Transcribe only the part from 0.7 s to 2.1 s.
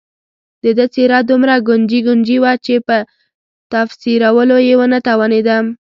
ده څېره دومره ګونجي